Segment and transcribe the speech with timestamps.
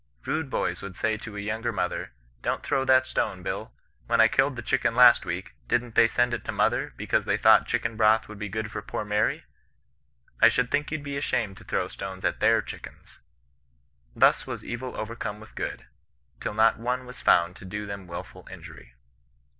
[0.23, 3.71] Kude boys would say to a younger brother, * Don t throw that stone, Bill!
[4.07, 7.37] When I killed the chicken last week, didn't they send it to mother, because they
[7.37, 9.45] thought chicken broth would be good for poor Mary
[10.39, 13.19] 1 I should think you'd be ashamed to throw stones at their chick ens.'
[14.15, 15.85] Thus was evil overcome with good;
[16.39, 18.95] till not one was found to do them wilful injury.